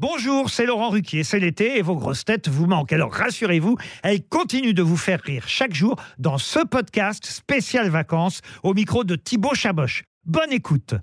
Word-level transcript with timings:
Bonjour, 0.00 0.48
c'est 0.48 0.64
Laurent 0.64 0.90
Ruquier, 0.90 1.24
c'est 1.24 1.40
l'été 1.40 1.76
et 1.76 1.82
vos 1.82 1.96
grosses 1.96 2.24
têtes 2.24 2.46
vous 2.46 2.66
manquent. 2.66 2.92
Alors 2.92 3.12
rassurez-vous, 3.12 3.76
elles 4.04 4.22
continuent 4.22 4.72
de 4.72 4.82
vous 4.82 4.96
faire 4.96 5.20
rire 5.20 5.42
chaque 5.48 5.74
jour 5.74 5.96
dans 6.20 6.38
ce 6.38 6.60
podcast 6.60 7.26
spécial 7.26 7.88
vacances 7.88 8.40
au 8.62 8.74
micro 8.74 9.02
de 9.02 9.16
Thibaut 9.16 9.56
Chaboch. 9.56 10.04
Bonne 10.24 10.52
écoute. 10.52 10.94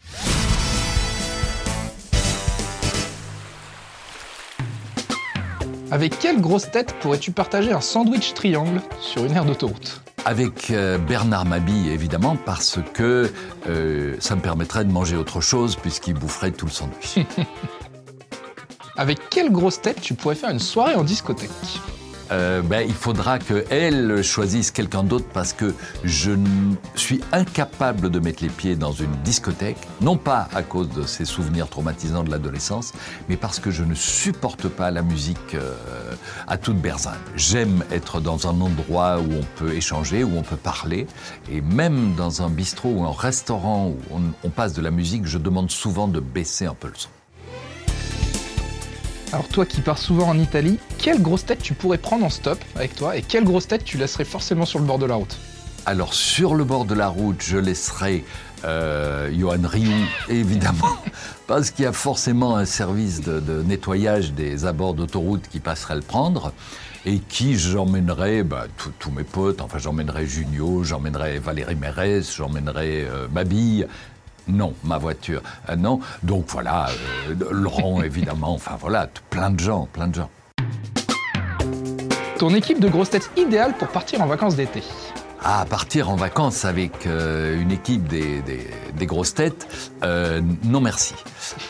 Avec 5.91 6.17
quelle 6.17 6.39
grosse 6.39 6.71
tête 6.71 6.95
pourrais-tu 7.01 7.31
partager 7.31 7.73
un 7.73 7.81
sandwich 7.81 8.33
triangle 8.33 8.81
sur 9.01 9.25
une 9.25 9.33
aire 9.33 9.43
d'autoroute? 9.43 10.03
Avec 10.23 10.71
euh, 10.71 10.97
Bernard 10.97 11.45
Mabille, 11.45 11.89
évidemment, 11.89 12.37
parce 12.45 12.79
que 12.93 13.29
euh, 13.67 14.15
ça 14.19 14.37
me 14.37 14.41
permettrait 14.41 14.85
de 14.85 14.91
manger 14.91 15.17
autre 15.17 15.41
chose 15.41 15.75
puisqu'il 15.75 16.13
boufferait 16.13 16.51
tout 16.51 16.65
le 16.65 16.71
sandwich. 16.71 17.19
Avec 18.97 19.29
quelle 19.29 19.51
grosse 19.51 19.81
tête 19.81 19.99
tu 20.01 20.13
pourrais 20.13 20.35
faire 20.35 20.51
une 20.51 20.59
soirée 20.59 20.95
en 20.95 21.03
discothèque 21.03 21.49
Euh, 22.31 22.63
ben, 22.63 22.83
il 22.87 22.93
faudra 22.93 23.37
qu'elle 23.37 24.23
choisisse 24.23 24.71
quelqu'un 24.71 25.03
d'autre 25.03 25.27
parce 25.31 25.53
que 25.53 25.75
je 26.03 26.31
suis 26.95 27.21
incapable 27.31 28.09
de 28.09 28.19
mettre 28.19 28.41
les 28.41 28.49
pieds 28.49 28.75
dans 28.75 28.93
une 28.93 29.11
discothèque, 29.23 29.77
non 30.01 30.17
pas 30.17 30.47
à 30.55 30.63
cause 30.63 30.89
de 30.89 31.03
ces 31.03 31.25
souvenirs 31.25 31.69
traumatisants 31.69 32.23
de 32.23 32.31
l'adolescence, 32.31 32.93
mais 33.29 33.37
parce 33.37 33.59
que 33.59 33.69
je 33.69 33.83
ne 33.83 33.93
supporte 33.93 34.67
pas 34.67 34.89
la 34.89 35.03
musique 35.03 35.53
euh, 35.53 35.75
à 36.47 36.57
toute 36.57 36.77
berzingue. 36.77 37.13
J'aime 37.35 37.83
être 37.91 38.21
dans 38.21 38.47
un 38.47 38.59
endroit 38.59 39.19
où 39.19 39.31
on 39.31 39.45
peut 39.59 39.73
échanger, 39.73 40.23
où 40.23 40.35
on 40.35 40.41
peut 40.41 40.55
parler, 40.55 41.05
et 41.51 41.61
même 41.61 42.15
dans 42.15 42.41
un 42.41 42.49
bistrot 42.49 42.89
ou 42.89 43.05
un 43.05 43.13
restaurant 43.13 43.89
où 43.89 44.21
on 44.43 44.49
passe 44.49 44.73
de 44.73 44.81
la 44.81 44.89
musique, 44.89 45.27
je 45.27 45.37
demande 45.37 45.69
souvent 45.69 46.07
de 46.07 46.19
baisser 46.19 46.65
un 46.65 46.73
peu 46.73 46.87
le 46.87 46.95
son. 46.95 47.09
Alors 49.35 49.49
toi 49.49 49.65
qui 49.65 49.81
pars 49.81 49.97
souvent 49.97 50.29
en 50.29 50.39
Italie, 50.39 50.79
quelle 50.97 51.21
grosse 51.21 51.45
tête 51.45 51.61
tu 51.61 51.73
pourrais 51.73 51.97
prendre 51.97 52.23
en 52.23 52.29
stop 52.29 52.57
avec 52.77 52.95
toi 52.95 53.17
et 53.17 53.21
quelle 53.21 53.43
grosse 53.43 53.67
tête 53.67 53.83
tu 53.83 53.97
laisserais 53.97 54.23
forcément 54.23 54.65
sur 54.65 54.79
le 54.79 54.85
bord 54.85 54.97
de 54.97 55.05
la 55.05 55.15
route 55.15 55.37
Alors 55.85 56.13
sur 56.13 56.55
le 56.55 56.63
bord 56.63 56.85
de 56.85 56.93
la 56.93 57.09
route, 57.09 57.43
je 57.43 57.57
laisserai 57.57 58.23
euh, 58.63 59.29
Johan 59.37 59.57
Rioux, 59.61 59.91
évidemment, 60.29 60.87
parce 61.47 61.69
qu'il 61.71 61.83
y 61.83 61.85
a 61.85 61.91
forcément 61.91 62.55
un 62.55 62.63
service 62.63 63.19
de, 63.19 63.61
nettoyage 63.61 64.31
des 64.31 64.63
abords 64.65 64.93
d'autoroute 64.93 65.49
qui 65.51 65.59
passerait 65.59 65.95
le 65.95 66.01
prendre. 66.01 66.53
Et 67.07 67.19
qui 67.19 67.55
j'emmènerai 67.55 68.41
bah, 68.41 68.65
tous- 68.77 68.93
tous 68.97 69.11
mes 69.11 69.23
potes, 69.23 69.61
enfin 69.61 69.77
j'emmènerai 69.77 70.25
Junio, 70.25 70.83
j'emmènerai 70.83 71.37
Valérie 71.37 71.75
Mérès, 71.75 72.35
j'emmènerai 72.35 73.05
euh, 73.07 73.27
Mabille. 73.31 73.85
Non, 74.47 74.73
ma 74.83 74.97
voiture. 74.97 75.41
Euh, 75.69 75.75
non. 75.75 75.99
Donc 76.23 76.45
voilà, 76.49 76.87
euh, 77.29 77.35
Laurent 77.51 78.01
évidemment, 78.03 78.53
enfin 78.53 78.77
voilà, 78.79 79.07
plein 79.29 79.49
de 79.49 79.59
gens, 79.59 79.87
plein 79.91 80.07
de 80.07 80.15
gens. 80.15 80.29
Ton 82.37 82.53
équipe 82.53 82.79
de 82.79 82.89
grosses 82.89 83.09
têtes 83.11 83.29
idéale 83.37 83.73
pour 83.77 83.87
partir 83.87 84.21
en 84.21 84.27
vacances 84.27 84.55
d'été 84.57 84.83
À 85.41 85.65
partir 85.65 86.09
en 86.09 86.15
vacances 86.17 86.65
avec 86.65 87.05
euh, 87.07 87.59
une 87.61 87.71
équipe 87.71 88.07
des, 88.07 88.41
des- 88.41 88.67
des 88.97 89.05
grosses 89.05 89.33
têtes, 89.33 89.67
euh, 90.03 90.41
non 90.63 90.79
merci. 90.81 91.15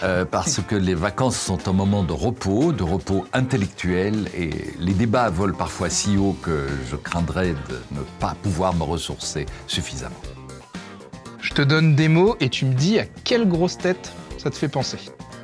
Euh, 0.03 0.26
parce 0.26 0.59
que 0.68 0.76
les 0.76 0.94
vacances 0.96 1.38
sont 1.38 1.68
un 1.68 1.73
moment 1.73 2.03
de 2.03 2.14
repos, 2.14 2.72
de 2.72 2.84
repos 2.84 3.26
intellectuel, 3.34 4.28
et 4.36 4.52
les 4.80 4.94
débats 4.94 5.30
volent 5.30 5.56
parfois 5.58 5.90
si 5.90 6.18
haut 6.18 6.36
que 6.42 6.68
je 6.90 6.96
craindrais 6.96 7.50
de 7.70 7.81
ne 7.92 8.02
pas 8.20 8.36
pouvoir 8.42 8.73
me 8.76 8.84
ressourcer 8.84 9.46
suffisamment. 9.68 10.16
Je 11.58 11.61
te 11.61 11.70
donne 11.70 11.95
des 11.95 12.09
mots 12.09 12.36
et 12.42 12.50
tu 12.50 12.66
me 12.66 12.73
dis 12.73 13.00
à 13.00 13.06
quelle 13.06 13.48
grosse 13.48 13.78
tête 13.78 14.11
ça 14.38 14.50
te 14.50 14.58
fait 14.58 14.67
penser. 14.67 14.98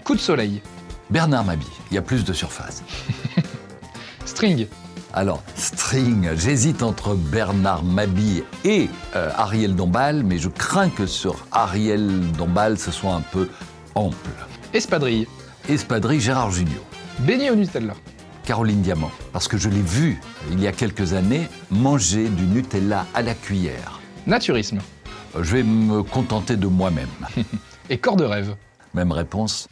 Coup 0.03 0.13
de 0.13 0.19
soleil, 0.19 0.61
Bernard 1.09 1.45
Mabille, 1.45 1.69
il 1.89 1.95
y 1.95 1.97
a 1.97 2.01
plus 2.01 2.25
de 2.25 2.33
surface. 2.33 2.83
string, 4.25 4.67
Alors, 5.13 5.41
string, 5.55 6.31
j'hésite 6.35 6.83
entre 6.83 7.15
Bernard 7.15 7.85
Mabille 7.85 8.43
et 8.65 8.89
euh, 9.15 9.29
Ariel 9.37 9.73
Dombal, 9.73 10.25
mais 10.25 10.37
je 10.37 10.49
crains 10.49 10.89
que 10.89 11.05
sur 11.05 11.47
Ariel 11.53 12.19
Dombal, 12.37 12.77
ce 12.77 12.91
soit 12.91 13.13
un 13.13 13.21
peu 13.21 13.47
ample. 13.95 14.17
espadrille, 14.73 15.27
Espadrille, 15.69 16.19
Gérard 16.19 16.51
Junior. 16.51 16.83
beignet 17.19 17.51
au 17.51 17.55
Nutella, 17.55 17.93
Caroline 18.43 18.81
Diamant, 18.81 19.11
parce 19.31 19.47
que 19.47 19.57
je 19.57 19.69
l'ai 19.69 19.81
vue 19.81 20.19
il 20.51 20.59
y 20.61 20.67
a 20.67 20.73
quelques 20.73 21.13
années 21.13 21.47
manger 21.69 22.27
du 22.27 22.43
Nutella 22.47 23.05
à 23.13 23.21
la 23.21 23.33
cuillère. 23.33 24.01
naturisme 24.27 24.79
Je 25.35 25.55
vais 25.55 25.63
me 25.63 26.03
contenter 26.03 26.57
de 26.57 26.67
moi-même. 26.67 27.09
et 27.89 27.97
corps 27.97 28.15
de 28.15 28.25
rêve. 28.25 28.55
Même 28.93 29.11
réponse. 29.11 29.67